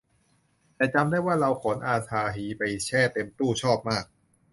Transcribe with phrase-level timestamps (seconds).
[0.75, 4.05] แต่จำได้ว่าเราขนอาซาฮีไปแช่เต็มตู้ชอบมาก